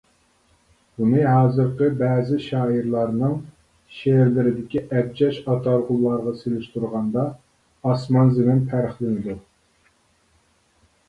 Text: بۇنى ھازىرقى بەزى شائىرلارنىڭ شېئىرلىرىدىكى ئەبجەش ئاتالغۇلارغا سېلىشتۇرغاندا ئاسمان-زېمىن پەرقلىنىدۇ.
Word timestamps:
بۇنى 0.99 1.25
ھازىرقى 1.31 1.89
بەزى 1.99 2.37
شائىرلارنىڭ 2.45 3.35
شېئىرلىرىدىكى 3.97 4.83
ئەبجەش 4.87 5.37
ئاتالغۇلارغا 5.43 6.35
سېلىشتۇرغاندا 6.41 7.27
ئاسمان-زېمىن 7.91 8.65
پەرقلىنىدۇ. 8.73 9.37